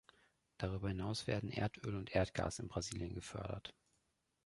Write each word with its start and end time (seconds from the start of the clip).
Darüber 0.57 0.87
hinaus 0.87 1.27
werden 1.27 1.51
Erdöl 1.51 1.95
und 1.95 2.15
Erdgas 2.15 2.57
in 2.57 2.67
Brasilien 2.69 3.13
gefördert. 3.13 3.75